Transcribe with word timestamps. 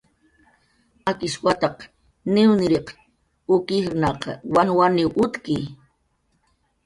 Akish 1.09 1.37
wataq 1.45 1.77
niwniriq 2.33 2.87
uk 3.53 3.65
ijrnaq 3.77 4.21
wanwaniw 4.53 5.09
utki 5.23 5.55